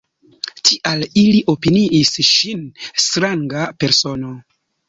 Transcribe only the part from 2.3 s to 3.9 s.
ŝin stranga